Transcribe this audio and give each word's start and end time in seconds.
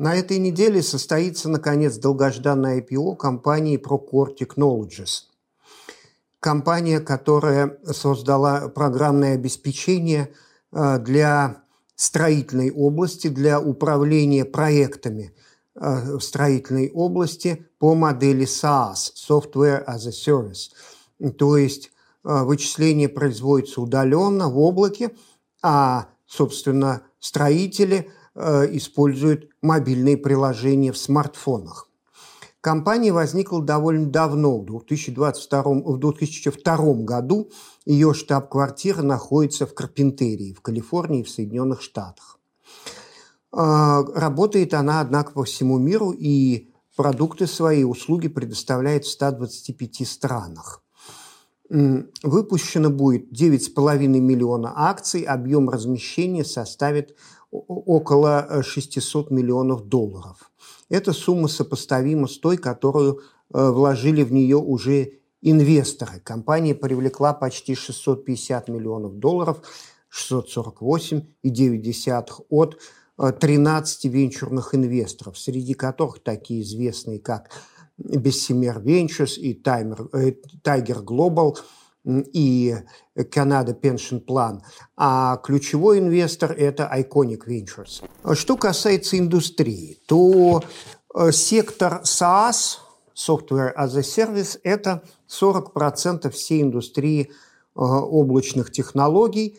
На 0.00 0.16
этой 0.16 0.38
неделе 0.38 0.82
состоится, 0.82 1.50
наконец, 1.50 1.98
долгожданное 1.98 2.80
IPO 2.80 3.16
компании 3.16 3.78
Procore 3.78 4.34
Technologies. 4.34 5.24
Компания, 6.40 7.00
которая 7.00 7.76
создала 7.84 8.70
программное 8.70 9.34
обеспечение 9.34 10.32
э, 10.72 10.98
для 11.00 11.64
строительной 11.96 12.70
области, 12.70 13.28
для 13.28 13.60
управления 13.60 14.46
проектами 14.46 15.34
э, 15.74 16.16
в 16.16 16.20
строительной 16.22 16.90
области 16.94 17.66
по 17.78 17.94
модели 17.94 18.46
SaaS– 18.46 19.12
Software 19.28 19.84
as 19.84 20.08
a 20.08 20.12
Service. 20.12 21.30
То 21.32 21.58
есть 21.58 21.90
э, 22.24 22.42
вычисление 22.44 23.10
производится 23.10 23.82
удаленно 23.82 24.48
в 24.48 24.58
облаке, 24.60 25.10
а, 25.60 26.08
собственно, 26.26 27.02
строители 27.18 28.10
используют 28.36 29.48
мобильные 29.60 30.16
приложения 30.16 30.92
в 30.92 30.98
смартфонах. 30.98 31.90
Компания 32.60 33.10
возникла 33.10 33.62
довольно 33.62 34.06
давно, 34.06 34.58
в 34.58 34.66
2022, 34.66 35.62
в 35.62 35.98
2002 35.98 36.94
году. 37.04 37.50
Ее 37.86 38.12
штаб-квартира 38.12 39.00
находится 39.02 39.66
в 39.66 39.74
Карпентерии, 39.74 40.52
в 40.52 40.60
Калифорнии, 40.60 41.22
в 41.22 41.30
Соединенных 41.30 41.80
Штатах. 41.80 42.38
А, 43.52 44.02
работает 44.14 44.74
она, 44.74 45.00
однако, 45.00 45.32
по 45.32 45.44
всему 45.44 45.78
миру 45.78 46.10
и 46.10 46.68
продукты 46.96 47.46
свои, 47.46 47.82
услуги 47.82 48.28
предоставляет 48.28 49.04
в 49.04 49.10
125 49.10 50.06
странах. 50.06 50.82
Выпущено 51.70 52.90
будет 52.90 53.30
9,5 53.30 54.08
миллиона 54.08 54.72
акций, 54.74 55.22
объем 55.22 55.70
размещения 55.70 56.44
составит 56.44 57.14
около 57.52 58.62
600 58.62 59.30
миллионов 59.30 59.86
долларов. 59.86 60.50
Эта 60.88 61.12
сумма 61.12 61.46
сопоставима 61.46 62.26
с 62.26 62.38
той, 62.38 62.56
которую 62.56 63.20
э, 63.54 63.70
вложили 63.70 64.24
в 64.24 64.32
нее 64.32 64.56
уже 64.56 65.12
инвесторы. 65.42 66.18
Компания 66.24 66.74
привлекла 66.74 67.32
почти 67.32 67.76
650 67.76 68.68
миллионов 68.68 69.20
долларов, 69.20 69.62
648,9 70.12 72.24
от 72.48 72.80
13 73.38 74.04
э, 74.04 74.08
венчурных 74.08 74.74
инвесторов, 74.74 75.38
среди 75.38 75.74
которых 75.74 76.20
такие 76.20 76.62
известные, 76.62 77.20
как 77.20 77.50
Bessemer 78.04 78.82
Ventures 78.82 79.38
и 79.38 79.52
э, 79.52 80.32
Tiger 80.64 81.04
Global 81.04 81.56
и 82.04 82.74
Canada 83.14 83.78
Pension 83.78 84.24
Plan, 84.24 84.60
а 84.96 85.36
ключевой 85.38 85.98
инвестор– 85.98 86.52
это 86.58 86.90
Iconic 86.96 87.46
Ventures. 87.46 88.02
Что 88.34 88.56
касается 88.56 89.18
индустрии, 89.18 89.98
то 90.06 90.62
э, 91.14 91.32
сектор 91.32 92.02
SaaS, 92.04 92.78
Software 93.14 93.74
as 93.76 93.96
a 93.96 94.00
Service, 94.00 94.58
это 94.62 95.02
40% 95.28 96.30
всей 96.30 96.62
индустрии 96.62 97.24
э, 97.24 97.30
облачных 97.74 98.70
технологий, 98.72 99.58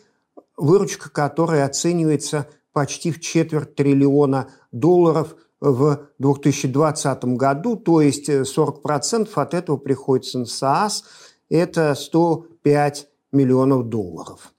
выручка 0.56 1.10
которой 1.10 1.62
оценивается 1.64 2.48
почти 2.72 3.12
в 3.12 3.20
четверть 3.20 3.76
триллиона 3.76 4.48
долларов 4.72 5.36
в 5.62 6.08
2020 6.18 7.24
году, 7.36 7.76
то 7.76 8.00
есть 8.00 8.28
40% 8.28 9.28
от 9.34 9.54
этого 9.54 9.76
приходится 9.76 10.40
на 10.40 10.44
SaaS, 10.44 11.04
это 11.48 11.94
105 11.94 13.08
миллионов 13.30 13.88
долларов. 13.88 14.52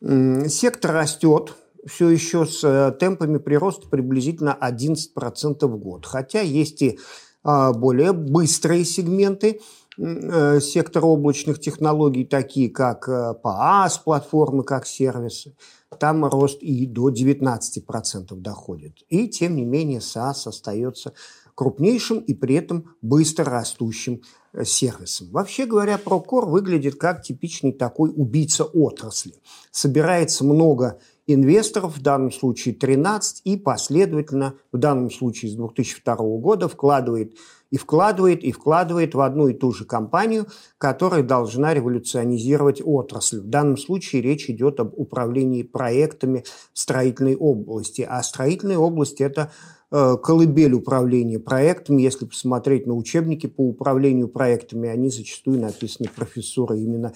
Сектор 0.00 0.92
растет 0.92 1.54
все 1.86 2.08
еще 2.08 2.46
с 2.46 2.64
э, 2.64 2.92
темпами 2.98 3.38
прироста 3.38 3.88
приблизительно 3.88 4.56
11% 4.60 5.66
в 5.66 5.76
год. 5.76 6.04
Хотя 6.04 6.40
есть 6.40 6.82
и 6.82 6.98
а, 7.44 7.72
более 7.72 8.12
быстрые 8.12 8.84
сегменты 8.84 9.60
э, 9.96 10.60
сектора 10.60 11.06
облачных 11.06 11.60
технологий, 11.60 12.24
такие 12.24 12.70
как 12.70 13.08
PaaS, 13.08 13.98
э, 13.98 14.04
платформы 14.04 14.64
как 14.64 14.86
сервисы. 14.86 15.54
Там 15.98 16.24
рост 16.24 16.62
и 16.62 16.86
до 16.86 17.10
19% 17.10 18.34
доходит. 18.34 19.02
И 19.08 19.28
тем 19.28 19.56
не 19.56 19.64
менее 19.64 20.00
SaaS 20.00 20.46
остается 20.46 21.12
крупнейшим 21.54 22.18
и 22.18 22.34
при 22.34 22.54
этом 22.54 22.94
быстро 23.02 23.46
растущим 23.46 24.22
э, 24.52 24.64
сервисом. 24.64 25.28
Вообще 25.30 25.66
говоря, 25.66 25.98
Прокор 25.98 26.46
выглядит 26.46 26.96
как 26.96 27.22
типичный 27.22 27.72
такой 27.72 28.12
убийца 28.14 28.64
отрасли. 28.64 29.34
Собирается 29.70 30.44
много 30.44 31.00
инвесторов, 31.26 31.96
в 31.96 32.02
данном 32.02 32.30
случае 32.30 32.74
13, 32.74 33.40
и 33.44 33.56
последовательно, 33.56 34.54
в 34.70 34.78
данном 34.78 35.10
случае 35.10 35.50
с 35.50 35.54
2002 35.54 36.16
года, 36.38 36.68
вкладывает 36.68 37.34
и 37.70 37.78
вкладывает, 37.78 38.42
и 38.42 38.52
вкладывает 38.52 39.14
в 39.14 39.20
одну 39.20 39.48
и 39.48 39.54
ту 39.54 39.72
же 39.72 39.84
компанию, 39.84 40.46
которая 40.78 41.22
должна 41.22 41.74
революционизировать 41.74 42.80
отрасль. 42.84 43.40
В 43.40 43.48
данном 43.48 43.76
случае 43.76 44.22
речь 44.22 44.48
идет 44.48 44.80
об 44.80 44.92
управлении 44.96 45.62
проектами 45.62 46.44
строительной 46.72 47.36
области. 47.36 48.06
А 48.08 48.22
строительная 48.22 48.78
область– 48.78 49.20
это 49.20 49.50
Э, 49.92 50.16
колыбель 50.20 50.74
управления 50.74 51.38
проектами. 51.38 52.02
Если 52.02 52.24
посмотреть 52.24 52.86
на 52.86 52.94
учебники 52.94 53.46
по 53.46 53.60
управлению 53.60 54.28
проектами, 54.28 54.88
они 54.88 55.10
зачастую 55.10 55.60
написаны 55.60 56.08
профессоры 56.14 56.78
именно 56.78 57.12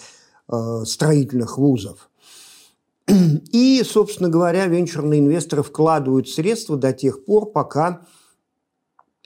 э, 0.49 0.83
строительных 0.85 1.59
вузов. 1.59 2.09
И, 3.53 3.83
собственно 3.85 4.29
говоря, 4.29 4.67
венчурные 4.67 5.19
инвесторы 5.19 5.65
вкладывают 5.65 6.29
средства 6.29 6.77
до 6.77 6.93
тех 6.93 7.25
пор, 7.25 7.51
пока 7.51 8.07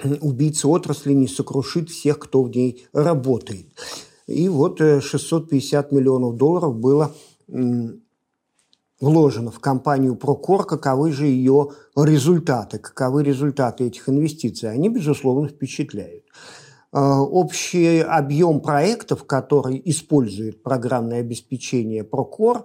убийца 0.03 0.69
отрасли 0.69 1.13
не 1.13 1.29
сокрушит 1.29 1.91
всех, 1.91 2.19
кто 2.19 2.43
в 2.43 2.51
ней 2.51 2.87
работает. 2.93 3.67
И 4.27 4.49
вот 4.49 4.79
650 4.79 5.93
э, 5.93 5.95
миллионов 5.95 6.37
долларов 6.37 6.77
было 6.77 7.15
вложено 9.01 9.51
в 9.51 9.61
компанию 9.61 10.17
Прокор, 10.17 10.65
каковы 10.65 11.13
же 11.13 11.27
ее 11.27 11.71
результаты, 11.97 12.79
каковы 12.79 13.23
результаты 13.23 13.85
этих 13.85 14.09
инвестиций. 14.09 14.71
Они, 14.71 14.89
безусловно, 14.89 15.49
впечатляют. 15.49 16.25
А, 16.93 17.21
общий 17.21 18.01
объем 18.01 18.61
проектов, 18.61 19.25
который 19.25 19.81
использует 19.85 20.63
программное 20.63 21.21
обеспечение 21.21 22.05
Прокор, 22.05 22.65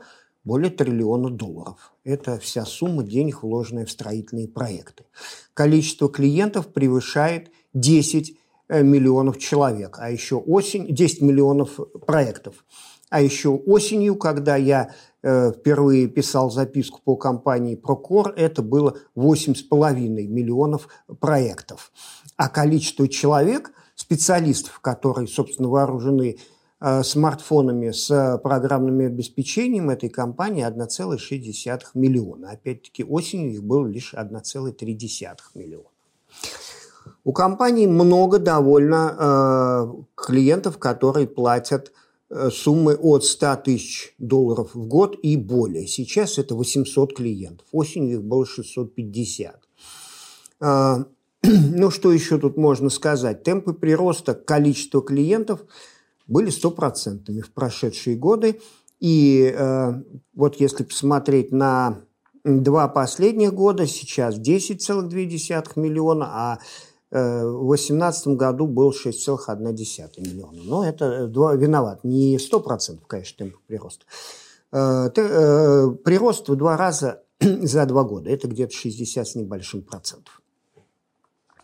более 0.50 0.70
триллиона 0.70 1.30
долларов. 1.30 1.94
Это 2.04 2.38
вся 2.40 2.66
сумма 2.66 3.04
денег, 3.04 3.44
вложенная 3.44 3.86
в 3.86 3.92
строительные 3.92 4.48
проекты. 4.48 5.06
Количество 5.54 6.10
клиентов 6.10 6.74
превышает 6.74 7.52
10 7.74 8.38
э, 8.68 8.84
миллионов 8.84 9.38
человек, 9.38 9.98
а 10.00 10.12
еще 10.12 10.36
осень 10.36 10.94
10 10.94 11.22
миллионов 11.22 11.80
проектов. 12.06 12.66
А 13.10 13.22
еще 13.22 13.50
осенью, 13.50 14.16
когда 14.16 14.56
я 14.56 14.94
Э, 15.22 15.52
впервые 15.52 16.08
писал 16.08 16.50
записку 16.50 17.02
по 17.04 17.18
компании 17.18 17.76
Прокор, 17.76 18.34
это 18.38 18.62
было 18.62 18.98
8,5 19.18 20.00
миллионов 20.28 20.88
проектов. 21.20 21.92
А 22.38 22.48
количество 22.48 23.08
человек, 23.10 23.74
специалистов, 23.96 24.80
которые, 24.80 25.28
собственно, 25.28 25.68
вооружены 25.68 26.38
смартфонами 26.82 27.92
с 27.92 28.40
программным 28.42 29.00
обеспечением 29.00 29.90
этой 29.90 30.10
компании 30.10 30.66
1,6 30.66 31.82
миллиона. 31.94 32.52
Опять-таки 32.52 33.04
осенью 33.04 33.54
их 33.54 33.64
было 33.64 33.86
лишь 33.86 34.14
1,3 34.14 35.36
миллиона. 35.56 35.90
У 37.24 37.34
компании 37.34 37.86
много 37.86 38.40
довольно 38.40 39.16
э, 39.20 40.04
клиентов, 40.16 40.78
которые 40.78 41.28
платят 41.28 41.92
Э, 42.32 42.52
суммы 42.52 42.96
от 42.96 43.26
100 43.26 43.56
тысяч 43.66 44.14
долларов 44.20 44.76
в 44.76 44.86
год 44.86 45.18
и 45.24 45.36
более. 45.36 45.88
Сейчас 45.88 46.38
это 46.38 46.54
800 46.54 47.16
клиентов. 47.16 47.68
Осенью 47.72 48.20
их 48.20 48.24
было 48.24 48.46
650. 48.46 49.60
А, 50.60 51.06
ну, 51.44 51.90
что 51.90 52.12
еще 52.12 52.38
тут 52.38 52.56
можно 52.56 52.92
сказать? 52.92 53.42
Темпы 53.42 53.74
прироста 53.74 54.36
количества 54.36 55.02
клиентов 55.02 55.62
были 56.30 56.50
стопроцентными 56.50 57.42
в 57.42 57.52
прошедшие 57.52 58.16
годы. 58.16 58.62
И 59.00 59.54
э, 59.56 59.94
вот 60.34 60.56
если 60.60 60.84
посмотреть 60.84 61.52
на 61.52 62.02
два 62.44 62.88
последних 62.88 63.54
года, 63.54 63.88
сейчас 63.88 64.40
10,2 64.40 65.80
миллиона, 65.80 66.26
а 66.32 66.60
Э, 67.12 67.44
в 67.44 67.66
2018 67.66 68.28
году 68.30 68.68
был 68.68 68.92
6,1 68.92 70.22
миллиона. 70.22 70.62
Но 70.64 70.86
это 70.86 71.06
э, 71.06 71.58
виноват. 71.58 72.04
Не 72.04 72.38
100%, 72.38 73.00
конечно, 73.08 73.38
темп 73.38 73.56
прироста. 73.68 74.06
Э, 74.72 75.10
прирост 76.04 76.50
в 76.50 76.56
два 76.56 76.78
раза 76.78 77.24
за 77.40 77.86
два 77.86 78.04
года. 78.04 78.30
Это 78.30 78.48
где-то 78.48 78.74
60 78.74 79.28
с 79.28 79.36
небольшим 79.36 79.82
процентов. 79.82 80.42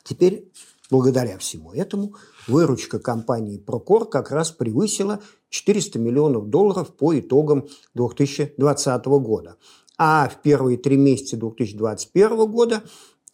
Теперь, 0.04 0.52
благодаря 0.90 1.38
всему 1.38 1.74
этому, 1.74 2.16
выручка 2.48 3.00
компании 3.00 3.58
Прокор 3.58 4.08
как 4.08 4.32
раз 4.32 4.52
превысила 4.52 5.22
400 5.50 6.00
миллионов 6.00 6.50
долларов 6.50 6.96
по 6.96 7.18
итогам 7.18 7.68
2020 7.94 9.06
года. 9.06 9.58
А 9.98 10.28
в 10.28 10.42
первые 10.42 10.78
три 10.78 10.98
месяца 10.98 11.38
2021 11.38 12.52
года 12.52 12.84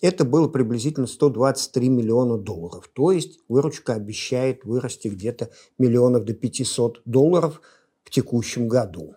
это 0.01 0.25
было 0.25 0.47
приблизительно 0.47 1.07
123 1.07 1.89
миллиона 1.89 2.37
долларов. 2.37 2.89
То 2.93 3.11
есть 3.11 3.39
выручка 3.47 3.93
обещает 3.93 4.63
вырасти 4.65 5.07
где-то 5.07 5.51
миллионов 5.77 6.25
до 6.25 6.33
500 6.33 7.01
долларов 7.05 7.61
в 8.03 8.09
текущем 8.09 8.67
году. 8.67 9.15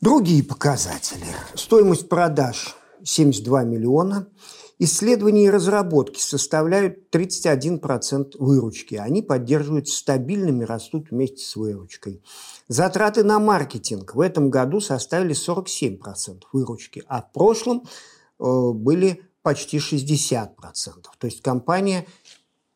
Другие 0.00 0.44
показатели. 0.44 1.24
Стоимость 1.54 2.08
продаж 2.08 2.76
72 3.02 3.64
миллиона. 3.64 4.28
Исследования 4.78 5.46
и 5.46 5.50
разработки 5.50 6.20
составляют 6.20 7.14
31% 7.14 8.36
выручки. 8.38 8.96
Они 8.96 9.22
поддерживаются 9.22 9.96
стабильными, 9.96 10.64
растут 10.64 11.10
вместе 11.10 11.44
с 11.44 11.54
выручкой. 11.54 12.22
Затраты 12.68 13.22
на 13.22 13.38
маркетинг 13.38 14.14
в 14.14 14.20
этом 14.20 14.50
году 14.50 14.80
составили 14.80 15.34
47% 15.34 16.42
выручки, 16.52 17.04
а 17.06 17.22
в 17.22 17.32
прошлом 17.32 17.84
э, 18.40 18.70
были 18.72 19.22
почти 19.42 19.76
60%. 19.76 20.48
То 21.18 21.26
есть 21.26 21.42
компания, 21.42 22.06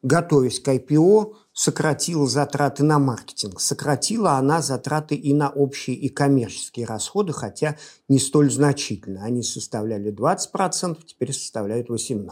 готовясь 0.03 0.61
к 0.61 0.69
IPO, 0.69 1.35
сократила 1.53 2.27
затраты 2.27 2.85
на 2.85 2.99
маркетинг. 2.99 3.61
Сократила 3.61 4.33
она 4.33 4.63
затраты 4.63 5.17
и 5.17 5.35
на 5.35 5.51
общие 5.51 5.97
и 5.97 6.09
коммерческие 6.09 6.87
расходы, 6.87 7.33
хотя 7.33 7.77
не 8.09 8.19
столь 8.19 8.51
значительно. 8.51 9.25
Они 9.25 9.43
составляли 9.43 10.13
20%, 10.13 10.99
теперь 11.05 11.33
составляют 11.33 11.91
18%. 11.91 12.29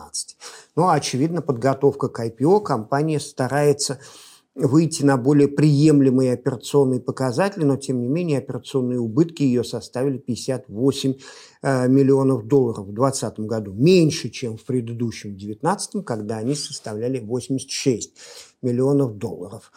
Но, 0.76 0.90
очевидно, 0.90 1.42
подготовка 1.42 2.08
к 2.08 2.24
IPO 2.24 2.62
компания 2.62 3.18
старается 3.18 3.98
выйти 4.56 5.02
на 5.02 5.18
более 5.18 5.48
приемлемые 5.48 6.32
операционные 6.32 6.98
показатели, 6.98 7.64
но 7.64 7.76
тем 7.76 8.00
не 8.00 8.08
менее 8.08 8.38
операционные 8.38 8.98
убытки 8.98 9.42
ее 9.42 9.62
составили 9.62 10.16
58 10.16 11.14
э, 11.62 11.88
миллионов 11.88 12.46
долларов 12.46 12.86
в 12.86 12.92
2020 12.92 13.40
году, 13.40 13.72
меньше, 13.74 14.30
чем 14.30 14.56
в 14.56 14.64
предыдущем 14.64 15.30
2019, 15.30 16.04
когда 16.04 16.38
они 16.38 16.54
составляли 16.54 17.20
86 17.20 18.14
миллионов 18.62 19.18
долларов. 19.18 19.70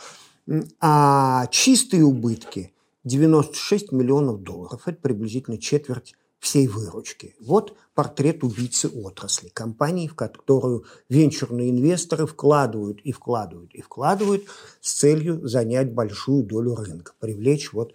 А 0.79 1.45
чистые 1.47 2.05
убытки 2.05 2.73
96 3.03 3.91
миллионов 3.91 4.41
долларов, 4.41 4.83
это 4.85 4.97
приблизительно 5.01 5.57
четверть 5.57 6.15
всей 6.39 6.67
выручки. 6.67 7.35
Вот 7.39 7.75
портрет 7.93 8.43
убийцы 8.43 8.87
отрасли, 8.87 9.49
компании, 9.49 10.07
в 10.07 10.15
которую 10.15 10.85
венчурные 11.09 11.69
инвесторы 11.69 12.25
вкладывают 12.25 13.01
и 13.01 13.11
вкладывают 13.11 13.73
и 13.73 13.81
вкладывают 13.81 14.45
с 14.81 14.93
целью 14.93 15.47
занять 15.47 15.93
большую 15.93 16.43
долю 16.43 16.75
рынка, 16.75 17.13
привлечь 17.19 17.73
вот 17.73 17.93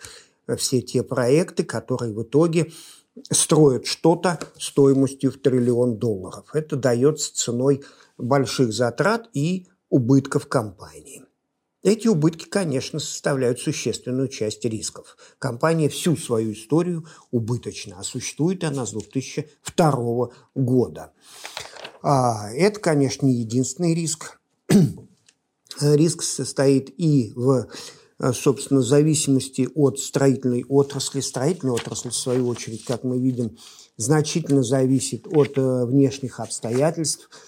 все 0.59 0.83
те 0.83 1.03
проекты, 1.03 1.65
которые 1.65 2.13
в 2.13 2.23
итоге 2.23 2.71
строят 3.31 3.87
что-то 3.87 4.39
стоимостью 4.59 5.33
в 5.33 5.39
триллион 5.39 5.97
долларов. 5.99 6.47
Это 6.53 6.77
дается 6.77 7.35
ценой 7.35 7.83
больших 8.19 8.73
затрат 8.73 9.29
и 9.33 9.67
убытков 9.89 10.47
компании. 10.49 11.24
Эти 11.85 12.09
убытки, 12.09 12.47
конечно, 12.47 12.99
составляют 12.99 13.61
существенную 13.61 14.29
часть 14.29 14.65
рисков. 14.65 15.19
Компания 15.39 15.91
всю 15.91 16.17
свою 16.17 16.55
историю 16.55 17.07
убыточна, 17.31 17.97
а 17.99 18.03
существует 18.03 18.65
она 18.65 18.87
с 18.87 18.93
2002 18.93 20.31
года. 20.55 21.13
А, 22.03 22.51
это, 22.55 22.81
конечно, 22.81 23.27
не 23.27 23.35
единственный 23.35 23.95
риск. 23.95 24.41
Риск 25.81 26.23
состоит 26.23 26.89
и 26.99 27.33
в 27.37 27.69
собственно, 28.33 28.81
зависимости 28.81 29.69
от 29.75 29.99
строительной 29.99 30.65
отрасли. 30.67 31.21
Строительная 31.21 31.75
отрасль, 31.75 32.11
в 32.11 32.17
свою 32.17 32.49
очередь, 32.49 32.85
как 32.85 33.05
мы 33.05 33.19
видим, 33.19 33.59
значительно 33.99 34.63
зависит 34.63 35.27
от 35.27 35.59
э, 35.59 35.85
внешних 35.85 36.41
обстоятельств– 36.41 37.29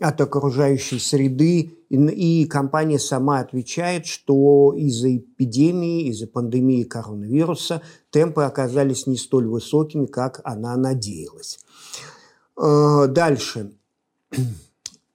от 0.00 0.20
окружающей 0.20 0.98
среды, 0.98 1.72
и 1.90 2.46
компания 2.46 2.98
сама 2.98 3.40
отвечает, 3.40 4.06
что 4.06 4.74
из-за 4.76 5.16
эпидемии, 5.16 6.08
из-за 6.08 6.26
пандемии 6.26 6.84
коронавируса 6.84 7.82
темпы 8.10 8.42
оказались 8.42 9.06
не 9.06 9.16
столь 9.16 9.46
высокими, 9.46 10.06
как 10.06 10.40
она 10.44 10.76
надеялась. 10.76 11.58
Э, 12.60 13.06
дальше. 13.08 13.72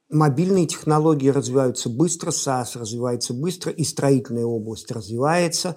Мобильные 0.09 0.65
технологии 0.65 1.29
развиваются 1.29 1.89
быстро, 1.89 2.31
САС 2.31 2.75
развивается 2.75 3.33
быстро, 3.33 3.71
и 3.71 3.83
строительная 3.83 4.45
область 4.45 4.91
развивается. 4.91 5.75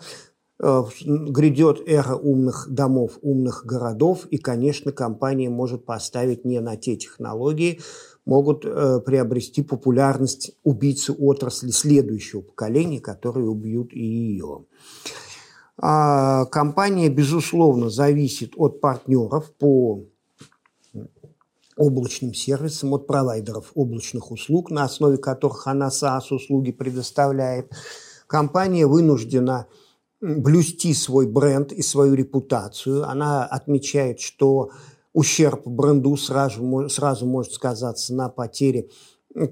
Э, 0.58 0.84
грядет 1.04 1.82
эра 1.86 2.14
умных 2.14 2.66
домов, 2.68 3.18
умных 3.22 3.64
городов, 3.66 4.26
и, 4.26 4.38
конечно, 4.38 4.92
компания 4.92 5.50
может 5.50 5.84
поставить 5.84 6.44
не 6.44 6.60
на 6.60 6.76
те 6.76 6.96
технологии, 6.96 7.80
могут 8.24 8.64
э, 8.64 9.00
приобрести 9.00 9.62
популярность 9.62 10.52
убийцы 10.62 11.12
отрасли 11.12 11.70
следующего 11.70 12.40
поколения, 12.40 13.00
которые 13.00 13.48
убьют 13.48 13.92
и 13.92 14.04
ее. 14.04 14.64
А 15.78 16.44
компания, 16.46 17.08
безусловно, 17.08 17.90
зависит 17.90 18.52
от 18.56 18.80
партнеров 18.80 19.52
по 19.58 20.04
облачным 21.76 22.34
сервисам, 22.34 22.92
от 22.94 23.06
провайдеров 23.06 23.72
облачных 23.74 24.30
услуг, 24.30 24.70
на 24.70 24.84
основе 24.84 25.16
которых 25.16 25.66
она 25.66 25.88
SaaS-услуги 25.88 26.70
предоставляет. 26.70 27.72
Компания 28.26 28.86
вынуждена 28.86 29.66
блюсти 30.20 30.94
свой 30.94 31.26
бренд 31.26 31.72
и 31.72 31.82
свою 31.82 32.14
репутацию. 32.14 33.08
Она 33.08 33.44
отмечает, 33.44 34.20
что 34.20 34.70
ущерб 35.12 35.66
бренду 35.66 36.16
сразу, 36.16 36.88
сразу 36.88 37.26
может 37.26 37.52
сказаться 37.52 38.14
на 38.14 38.28
потере 38.28 38.88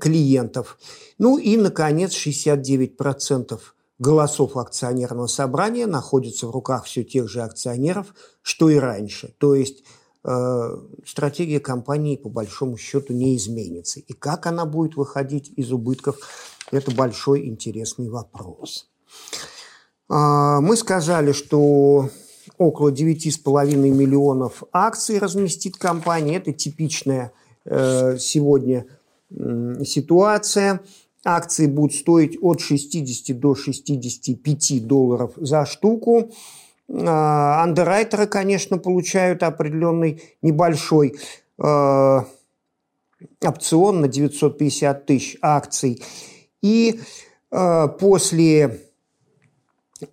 клиентов. 0.00 0.78
Ну 1.18 1.38
и, 1.38 1.56
наконец, 1.56 2.14
69% 2.14 3.58
голосов 3.98 4.56
акционерного 4.56 5.26
собрания 5.26 5.86
находятся 5.86 6.46
в 6.46 6.50
руках 6.50 6.84
все 6.84 7.04
тех 7.04 7.28
же 7.28 7.42
акционеров, 7.42 8.14
что 8.42 8.70
и 8.70 8.76
раньше. 8.76 9.34
То 9.38 9.54
есть 9.54 9.84
э, 10.24 10.78
стратегия 11.06 11.60
компании 11.60 12.16
по 12.16 12.28
большому 12.28 12.76
счету 12.76 13.12
не 13.12 13.36
изменится. 13.36 14.00
И 14.00 14.12
как 14.12 14.46
она 14.46 14.64
будет 14.64 14.96
выходить 14.96 15.52
из 15.56 15.70
убытков, 15.72 16.16
это 16.70 16.90
большой 16.90 17.46
интересный 17.46 18.08
вопрос. 18.08 18.88
Э, 20.08 20.60
мы 20.60 20.76
сказали, 20.76 21.32
что 21.32 22.08
около 22.60 22.92
9,5 22.92 23.74
миллионов 23.74 24.64
акций 24.70 25.18
разместит 25.18 25.78
компания. 25.78 26.36
Это 26.36 26.52
типичная 26.52 27.32
э, 27.64 28.18
сегодня 28.18 28.84
ситуация. 29.30 30.80
Акции 31.24 31.66
будут 31.66 31.94
стоить 31.94 32.36
от 32.42 32.60
60 32.60 33.38
до 33.40 33.54
65 33.54 34.86
долларов 34.86 35.32
за 35.36 35.64
штуку. 35.64 36.32
Э, 36.88 37.62
андеррайтеры, 37.62 38.26
конечно, 38.26 38.76
получают 38.76 39.42
определенный 39.42 40.22
небольшой 40.42 41.16
э, 41.58 42.20
опцион 43.42 44.00
на 44.02 44.08
950 44.08 45.06
тысяч 45.06 45.38
акций. 45.40 46.02
И 46.60 47.00
э, 47.50 47.88
после 47.98 48.89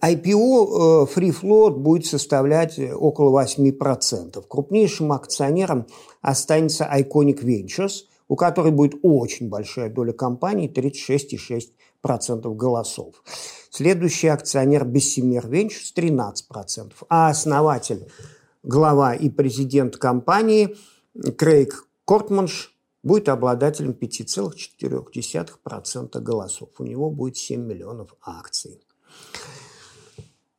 IPO 0.02 0.34
э, 0.34 1.06
Free 1.14 1.32
Float 1.32 1.78
будет 1.78 2.06
составлять 2.06 2.80
около 2.80 3.44
8%. 3.44 4.46
Крупнейшим 4.48 5.12
акционером 5.12 5.88
останется 6.22 6.86
Iconic 6.86 7.44
Ventures, 7.44 8.04
у 8.28 8.36
которой 8.36 8.72
будет 8.72 9.00
очень 9.02 9.50
большая 9.50 9.90
доля 9.90 10.14
компании, 10.14 10.72
36,6% 10.72 12.56
голосов. 12.56 13.16
Следующий 13.70 14.28
акционер 14.28 14.84
Bessemer 14.84 15.48
Ventures 15.48 15.94
13%, 15.96 16.94
а 17.10 17.30
основатель, 17.30 18.08
глава 18.64 19.14
и 19.14 19.30
президент 19.30 19.98
компании 19.98 20.76
Крейг 21.38 21.88
Кортманш 22.06 22.74
будет 23.04 23.30
обладателем 23.30 23.92
5,4% 23.92 26.20
голосов. 26.20 26.70
У 26.78 26.84
него 26.84 27.10
будет 27.10 27.38
7 27.38 27.62
миллионов 27.62 28.14
акций. 28.22 28.82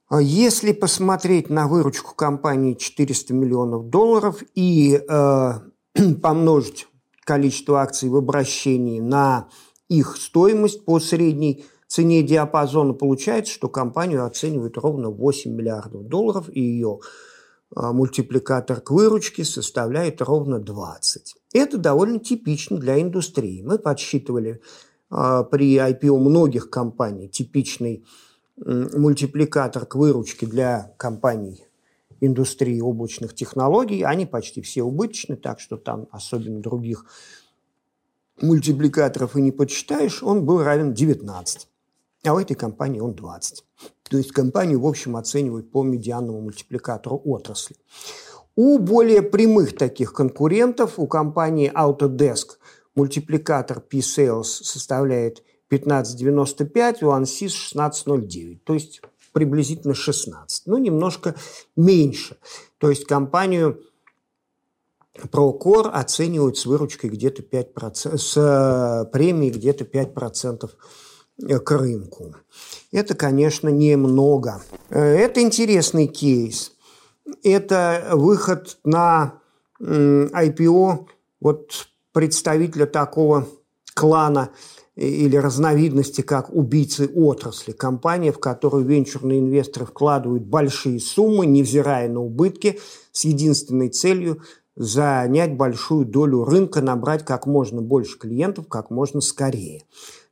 А 0.09 0.23
если 0.23 0.73
посмотреть 0.73 1.51
на 1.51 1.69
выручку 1.69 2.15
компании 2.15 2.75
400 2.75 3.35
миллионов 3.35 3.91
долларов 3.91 4.43
и 4.55 4.99
э, 5.07 5.53
помножить 6.23 6.89
количество 7.25 7.83
акций 7.83 8.09
в 8.09 8.17
обращении 8.17 9.01
на 9.01 9.49
их 9.89 10.17
стоимость 10.17 10.87
по 10.87 10.99
средней 10.99 11.67
цене 11.89 12.23
диапазона, 12.23 12.95
получается, 12.95 13.53
что 13.53 13.69
компанию 13.69 14.25
оценивают 14.25 14.79
ровно 14.79 15.11
8 15.11 15.55
миллиардов 15.55 16.05
долларов, 16.05 16.49
и 16.51 16.61
ее 16.61 17.01
э, 17.77 17.93
мультипликатор 17.93 18.81
к 18.81 18.91
выручке 18.91 19.45
составляет 19.45 20.23
ровно 20.23 20.59
20. 20.59 21.35
Это 21.53 21.77
довольно 21.77 22.19
типично 22.19 22.79
для 22.79 22.99
индустрии. 22.99 23.61
Мы 23.61 23.79
подсчитывали 23.79 24.63
э, 25.11 25.45
при 25.51 25.77
IPO 25.77 26.19
многих 26.19 26.71
компаний 26.71 27.29
типичный 27.29 28.07
мультипликатор 28.65 29.87
к 29.87 29.95
выручке 29.95 30.47
для 30.47 30.95
компаний 30.97 31.65
индустрии 32.21 32.81
облачных 32.81 33.35
технологий, 33.35 34.03
они 34.03 34.27
почти 34.27 34.61
все 34.61 34.83
убыточны, 34.83 35.37
так 35.37 35.61
что 35.61 35.77
там 35.77 36.09
особенно 36.11 36.61
других 36.61 37.05
мультипликаторов 38.41 39.37
и 39.37 39.43
не 39.43 39.53
почитаешь, 39.53 40.23
он 40.23 40.45
был 40.45 40.63
равен 40.63 40.95
19. 40.95 41.69
А 42.25 42.35
у 42.35 42.39
этой 42.39 42.55
компании 42.55 43.01
он 43.01 43.15
20. 43.15 43.65
То 44.11 44.17
есть 44.17 44.33
компанию, 44.33 44.81
в 44.81 44.87
общем, 44.87 45.17
оценивают 45.17 45.71
по 45.71 45.83
медианному 45.83 46.41
мультипликатору 46.41 47.21
отрасли. 47.25 47.77
У 48.57 48.79
более 48.79 49.23
прямых 49.23 49.77
таких 49.77 50.13
конкурентов, 50.13 50.99
у 50.99 51.07
компании 51.07 51.73
Autodesk, 51.73 52.57
мультипликатор 52.97 53.81
P-Sales 53.81 54.43
составляет 54.43 55.45
15,95, 55.71 57.05
у 57.05 57.11
Ansys 57.11 57.53
16,09. 57.75 58.61
То 58.65 58.75
есть 58.75 59.03
приблизительно 59.33 59.95
16. 59.95 60.67
Ну, 60.67 60.79
немножко 60.79 61.35
меньше. 61.77 62.37
То 62.79 62.91
есть 62.91 63.05
компанию 63.05 63.83
Procore 65.17 65.89
оценивают 65.91 66.57
с 66.59 66.67
выручкой 66.67 67.11
где-то 67.11 67.43
5%, 67.43 68.17
с 68.17 68.37
э, 68.37 69.11
премией 69.11 69.53
где-то 69.53 69.85
5% 69.85 70.71
к 71.65 71.71
рынку. 71.71 72.35
Это, 72.93 73.15
конечно, 73.15 73.69
немного. 73.69 74.63
Э, 74.91 75.01
это 75.01 75.41
интересный 75.41 76.07
кейс. 76.07 76.73
Это 77.43 78.11
выход 78.13 78.79
на 78.85 79.41
IPO 79.81 81.07
вот 81.41 81.89
представителя 82.13 82.87
такого 82.87 83.47
клана 83.95 84.51
или 84.99 85.37
разновидности, 85.37 86.23
как 86.23 86.53
убийцы 86.53 87.09
отрасли. 87.15 87.71
Компания, 87.71 88.33
в 88.33 88.41
которую 88.41 88.85
венчурные 88.85 89.39
инвесторы 89.39 89.87
вкладывают 89.87 90.43
большие 90.43 90.99
суммы, 90.99 91.47
невзирая 91.47 92.09
на 92.09 92.21
убытки, 92.21 92.81
с 93.13 93.25
единственной 93.25 93.91
целью 93.91 94.43
занять 94.75 95.57
большую 95.57 96.05
долю 96.05 96.45
рынка, 96.45 96.81
набрать 96.81 97.25
как 97.25 97.47
можно 97.47 97.81
больше 97.81 98.19
клиентов 98.19 98.67
как 98.69 98.91
можно 98.91 99.21
скорее. 99.21 99.85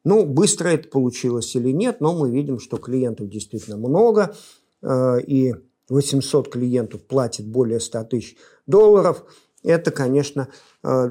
Ну, 0.04 0.25
быстро 0.25 0.68
это 0.68 0.88
получилось 0.88 1.54
или 1.54 1.70
нет, 1.70 2.00
но 2.00 2.16
мы 2.16 2.30
видим, 2.30 2.58
что 2.58 2.76
клиентов 2.76 3.28
действительно 3.28 3.76
много, 3.76 4.37
э, 4.82 5.20
и 5.26 5.54
800 5.88 6.49
клиентов 6.49 7.02
платит 7.04 7.46
более 7.46 7.80
100 7.80 8.04
тысяч 8.04 8.37
долларов. 8.66 9.25
Это, 9.62 9.90
конечно, 9.90 10.49
э, 10.85 11.11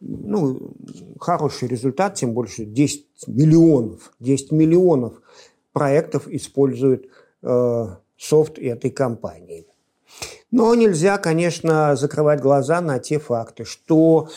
ну, 0.00 0.72
хороший 1.18 1.68
результат, 1.68 2.14
тем 2.14 2.32
больше 2.32 2.64
10 2.64 3.04
миллионов, 3.26 4.12
10 4.20 4.52
миллионов 4.52 5.20
проектов 5.72 6.28
используют 6.28 7.06
э, 7.42 7.86
софт 8.16 8.58
этой 8.58 8.90
компании. 8.90 9.66
Но 10.50 10.74
нельзя, 10.74 11.18
конечно, 11.18 11.94
закрывать 11.96 12.40
глаза 12.40 12.80
на 12.80 12.98
те 12.98 13.18
факты, 13.18 13.64
что 13.64 14.28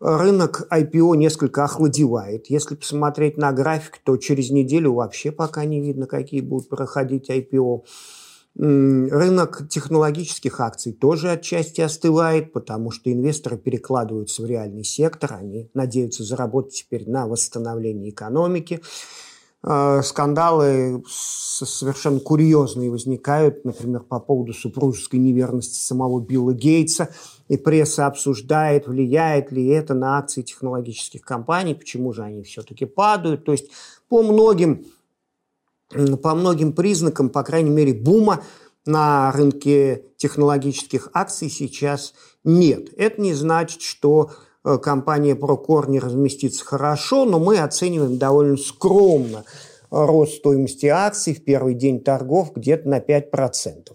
рынок 0.00 0.66
IPO 0.70 1.16
несколько 1.16 1.64
охладевает. 1.64 2.46
Если 2.48 2.74
посмотреть 2.74 3.36
на 3.36 3.52
график, 3.52 3.98
то 3.98 4.16
через 4.16 4.50
неделю 4.50 4.94
вообще 4.94 5.30
пока 5.30 5.64
не 5.64 5.80
видно, 5.80 6.06
какие 6.06 6.40
будут 6.40 6.68
проходить 6.68 7.30
IPO. 7.30 7.84
Рынок 8.56 9.68
технологических 9.68 10.60
акций 10.60 10.92
тоже 10.92 11.30
отчасти 11.30 11.80
остывает, 11.80 12.52
потому 12.52 12.90
что 12.90 13.12
инвесторы 13.12 13.56
перекладываются 13.56 14.42
в 14.42 14.46
реальный 14.46 14.84
сектор, 14.84 15.34
они 15.34 15.70
надеются 15.72 16.24
заработать 16.24 16.74
теперь 16.74 17.08
на 17.08 17.26
восстановлении 17.26 18.10
экономики. 18.10 18.80
А, 19.62 20.02
скандалы 20.02 21.02
совершенно 21.06 22.18
курьезные 22.18 22.90
возникают, 22.90 23.64
например, 23.64 24.00
по 24.02 24.18
поводу 24.18 24.54
супружеской 24.54 25.20
неверности 25.20 25.78
самого 25.78 26.20
Билла 26.20 26.54
Гейтса, 26.54 27.10
и 27.48 27.56
пресса 27.56 28.06
обсуждает, 28.06 28.86
влияет 28.86 29.52
ли 29.52 29.66
это 29.66 29.92
на 29.92 30.18
акции 30.18 30.42
технологических 30.42 31.20
компаний, 31.20 31.74
почему 31.74 32.12
же 32.12 32.22
они 32.22 32.42
все-таки 32.42 32.86
падают. 32.86 33.44
То 33.44 33.52
есть 33.52 33.70
по 34.08 34.22
многим 34.22 34.86
по 36.22 36.34
многим 36.34 36.72
признакам, 36.72 37.28
по 37.28 37.42
крайней 37.42 37.70
мере, 37.70 37.92
бума 37.94 38.42
на 38.86 39.30
рынке 39.32 40.04
технологических 40.16 41.10
акций 41.12 41.50
сейчас 41.50 42.14
нет. 42.44 42.88
Это 42.96 43.20
не 43.20 43.34
значит, 43.34 43.82
что 43.82 44.30
э, 44.64 44.78
компания 44.78 45.34
Procore 45.34 45.90
не 45.90 46.00
разместится 46.00 46.64
хорошо, 46.64 47.24
но 47.24 47.38
мы 47.38 47.58
оцениваем 47.58 48.18
довольно 48.18 48.56
скромно 48.56 49.44
рост 49.90 50.34
стоимости 50.36 50.86
акций 50.86 51.34
в 51.34 51.44
первый 51.44 51.74
день 51.74 52.00
торгов 52.00 52.52
где-то 52.54 52.88
на 52.88 52.98
5%. 52.98 53.88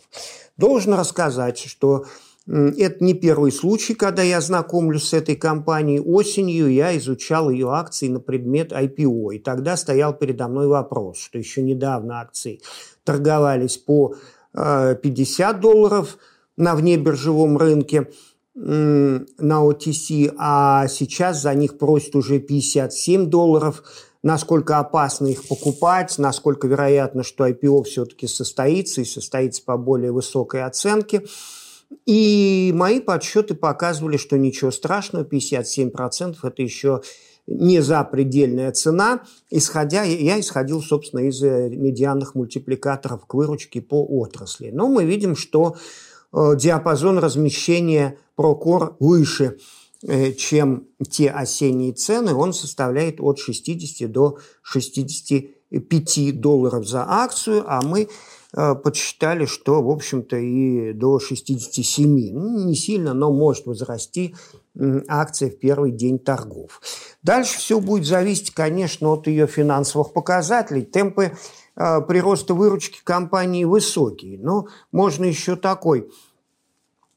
Должен 0.58 0.94
рассказать, 0.94 1.58
что 1.58 2.06
это 2.48 3.04
не 3.04 3.16
первый 3.16 3.52
случай, 3.52 3.96
когда 3.96 4.22
я 4.22 4.40
знакомлюсь 4.40 5.06
с 5.06 5.14
этой 5.14 5.36
компанией. 5.36 6.00
Осенью 6.00 6.72
я 6.72 6.96
изучал 6.98 7.50
ее 7.50 7.72
акции 7.72 8.08
на 8.08 8.20
предмет 8.20 8.72
IPO. 8.72 9.36
И 9.36 9.40
тогда 9.40 9.76
стоял 9.76 10.14
передо 10.14 10.48
мной 10.48 10.68
вопрос, 10.68 11.18
что 11.18 11.40
еще 11.40 11.64
недавно 11.64 12.22
акции 12.22 12.62
торговались 13.04 13.78
по 13.78 14.16
50 14.54 15.56
э, 15.56 15.60
долларов 15.60 16.18
на 16.56 16.76
внебиржевом 16.76 17.58
рынке 17.58 18.10
на 18.54 19.26
OTC, 19.66 20.34
а 20.38 20.88
сейчас 20.88 21.42
за 21.42 21.54
них 21.56 21.78
просят 21.78 22.16
уже 22.16 22.40
57 22.40 23.26
долларов. 23.26 23.84
Насколько 24.24 24.80
опасно 24.80 25.28
их 25.28 25.48
покупать, 25.48 26.18
насколько 26.20 26.68
вероятно, 26.68 27.24
что 27.24 27.46
IPO 27.46 27.84
все-таки 27.84 28.28
состоится 28.28 29.02
и 29.02 29.06
состоится 29.06 29.62
по 29.64 29.78
более 29.78 30.12
высокой 30.12 30.64
оценке– 30.64 31.24
и 32.06 32.72
мои 32.76 33.00
подсчеты 33.00 33.56
показывали, 33.56 34.18
что 34.18 34.38
ничего 34.38 34.72
страшного, 34.72 35.24
57% 35.24 36.36
это 36.44 36.62
еще 36.62 37.02
не 37.48 37.82
запредельная 37.82 38.72
цена. 38.72 39.24
Исходя, 39.50 40.04
я 40.04 40.40
исходил, 40.40 40.82
собственно, 40.82 41.22
из 41.22 41.42
э, 41.44 41.70
медианных 41.70 42.36
мультипликаторов 42.36 43.26
к 43.26 43.34
выручке 43.34 43.82
по 43.82 44.04
отрасли. 44.04 44.72
Но 44.72 44.88
мы 44.88 45.06
видим, 45.06 45.36
что 45.36 45.76
э, 46.34 46.56
диапазон 46.58 47.20
размещения 47.20 48.18
Прокор 48.36 48.98
выше, 49.00 49.58
э, 50.02 50.34
чем 50.34 50.88
те 51.10 51.30
осенние 51.30 51.94
цены. 51.94 52.34
Он 52.34 52.54
составляет 52.54 53.22
от 53.22 53.40
60 53.40 54.12
до 54.12 54.40
65 54.62 56.42
долларов 56.42 56.88
за 56.88 57.06
акцию, 57.08 57.64
а 57.68 57.82
мы 57.82 58.10
подсчитали, 58.56 59.46
что, 59.46 59.82
в 59.84 59.90
общем-то, 59.90 60.38
и 60.38 60.94
до 60.94 61.20
67, 61.20 62.32
ну, 62.34 62.66
не 62.66 62.76
сильно, 62.76 63.14
но 63.14 63.32
может 63.32 63.66
возрасти 63.66 64.34
акция 65.08 65.50
в 65.50 65.60
первый 65.60 65.92
день 65.92 66.20
торгов. 66.20 66.82
Дальше 67.22 67.58
все 67.58 67.80
будет 67.80 68.06
зависеть, 68.06 68.52
конечно, 68.52 69.10
от 69.10 69.28
ее 69.28 69.48
финансовых 69.48 70.14
показателей. 70.14 70.84
Темпы 70.84 71.34
э, 71.76 72.02
прироста 72.02 72.54
выручки 72.54 73.00
компании 73.04 73.66
высокие, 73.66 74.40
но 74.40 74.68
можно 74.92 75.26
еще 75.26 75.56
такой 75.56 76.10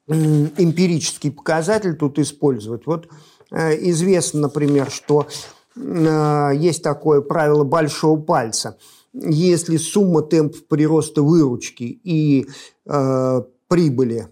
эмпирический 0.08 1.30
показатель 1.30 1.96
тут 1.96 2.18
использовать. 2.18 2.86
Вот 2.86 3.08
э, 3.50 3.76
известно, 3.90 4.40
например, 4.42 4.90
что 4.90 5.28
есть 5.76 6.82
такое 6.82 7.20
правило 7.20 7.62
большого 7.62 8.20
пальца– 8.20 8.76
если 9.12 9.76
сумма 9.76 10.22
темпов 10.22 10.66
прироста 10.66 11.22
выручки 11.22 12.00
и 12.04 12.46
э, 12.86 13.42
прибыли 13.68 14.28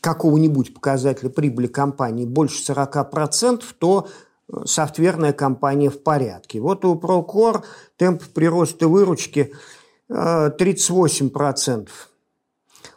какого-нибудь 0.00 0.74
показателя 0.74 1.28
прибыли 1.28 1.66
компании 1.66 2.24
больше 2.24 2.62
40%, 2.70 3.62
то 3.78 4.08
э, 4.48 4.56
софтверная 4.64 5.32
компания 5.32 5.90
в 5.90 6.02
порядке. 6.02 6.60
Вот 6.60 6.84
у 6.84 6.94
Procore 6.94 7.64
темп 7.96 8.22
прироста 8.34 8.88
выручки 8.88 9.52
38%. 10.08 11.80
Э, 11.80 11.84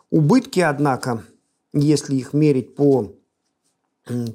Убытки, 0.09 0.59
однако, 0.59 1.23
если 1.71 2.15
их 2.15 2.33
мерить 2.33 2.75
по 2.75 3.13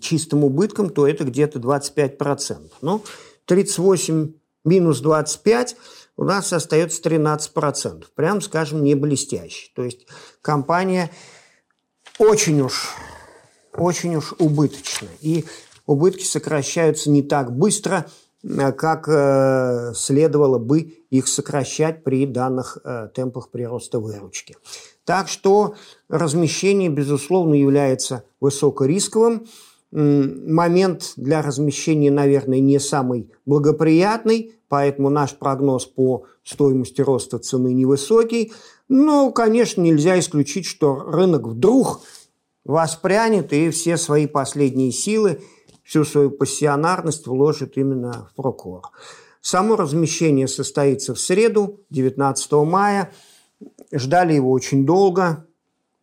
чистым 0.00 0.44
убыткам, 0.44 0.88
то 0.88 1.06
это 1.06 1.24
где-то 1.24 1.58
25%. 1.58 2.70
Ну, 2.80 3.02
38 3.44 4.32
минус 4.64 5.00
25 5.00 5.76
у 6.16 6.24
нас 6.24 6.52
остается 6.52 7.02
13%. 7.02 8.04
Прям, 8.14 8.40
скажем, 8.40 8.82
не 8.82 8.94
блестящий. 8.94 9.72
То 9.74 9.84
есть 9.84 10.06
компания 10.40 11.10
очень 12.18 12.60
уж, 12.60 12.94
очень 13.74 14.16
уж 14.16 14.34
убыточна. 14.38 15.08
И 15.20 15.44
убытки 15.86 16.24
сокращаются 16.24 17.10
не 17.10 17.22
так 17.22 17.56
быстро, 17.56 18.06
э, 18.42 18.72
как 18.72 19.08
э, 19.08 19.92
следовало 19.94 20.58
бы 20.58 20.80
их 21.10 21.28
сокращать 21.28 22.02
при 22.02 22.26
данных 22.26 22.78
э, 22.82 23.08
темпах 23.14 23.50
прироста 23.50 24.00
выручки. 24.00 24.56
Так 25.04 25.28
что 25.28 25.74
размещение, 26.08 26.88
безусловно, 26.88 27.54
является 27.54 28.24
высокорисковым. 28.40 29.46
момент 29.92 31.12
для 31.16 31.42
размещения, 31.42 32.10
наверное, 32.10 32.58
не 32.58 32.80
самый 32.80 33.30
благоприятный, 33.46 34.55
поэтому 34.68 35.10
наш 35.10 35.36
прогноз 35.36 35.86
по 35.86 36.24
стоимости 36.44 37.00
роста 37.00 37.38
цены 37.38 37.72
невысокий. 37.72 38.52
Но, 38.88 39.30
конечно, 39.32 39.80
нельзя 39.80 40.18
исключить, 40.18 40.66
что 40.66 40.96
рынок 40.96 41.46
вдруг 41.46 42.00
воспрянет 42.64 43.52
и 43.52 43.70
все 43.70 43.96
свои 43.96 44.26
последние 44.26 44.92
силы, 44.92 45.40
всю 45.82 46.04
свою 46.04 46.30
пассионарность 46.30 47.26
вложит 47.26 47.76
именно 47.76 48.28
в 48.30 48.34
Procore. 48.34 48.82
Само 49.40 49.76
размещение 49.76 50.48
состоится 50.48 51.14
в 51.14 51.20
среду, 51.20 51.80
19 51.90 52.52
мая. 52.64 53.12
Ждали 53.92 54.34
его 54.34 54.50
очень 54.50 54.84
долго. 54.84 55.46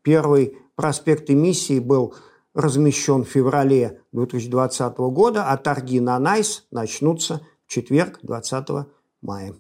Первый 0.01 0.57
проспект 0.75 1.29
эмиссии 1.29 1.79
был 1.79 2.15
размещен 2.53 3.25
в 3.25 3.27
феврале 3.27 4.01
2020 4.11 4.97
года, 4.97 5.49
а 5.49 5.57
торги 5.57 5.99
на 5.99 6.17
NYSE 6.19 6.65
начнутся 6.71 7.41
четверг, 7.73 8.19
20 8.21 8.85
мая. 9.21 9.55